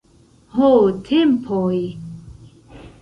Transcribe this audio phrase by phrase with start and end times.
[0.53, 0.69] Ho,
[1.09, 1.77] tempoj!